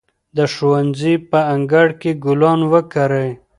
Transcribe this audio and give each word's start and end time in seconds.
د 0.37 0.39
ښوونځي 0.53 1.13
په 1.29 1.39
انګړ 1.53 1.87
کې 2.01 2.11
ګلان 2.25 2.59
وکرئ. 2.73 3.29